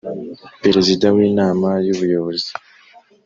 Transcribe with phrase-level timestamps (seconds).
[0.63, 2.51] Perezida w Inama y ubuyobozi